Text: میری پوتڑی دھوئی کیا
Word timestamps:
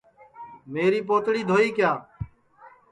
میری 0.71 1.01
پوتڑی 1.07 1.41
دھوئی 1.49 1.69
کیا 1.77 1.91